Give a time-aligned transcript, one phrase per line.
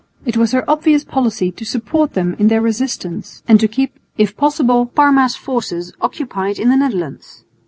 [0.25, 4.35] It was her obvious policy to support them in their resistance, and to keep, if
[4.35, 7.43] possible, Parma's forces occupied in the Netherlands.